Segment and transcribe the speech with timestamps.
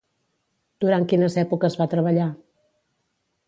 [0.85, 2.29] Durant quines èpoques va treballar?